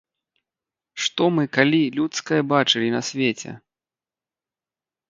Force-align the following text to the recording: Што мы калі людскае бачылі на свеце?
Што 1.05 1.27
мы 1.35 1.43
калі 1.57 1.81
людскае 1.99 2.41
бачылі 2.55 2.89
на 2.99 3.07
свеце? 3.13 3.51